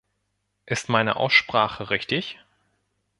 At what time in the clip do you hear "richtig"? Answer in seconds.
1.91-2.39